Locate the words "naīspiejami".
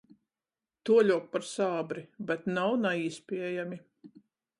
2.87-3.79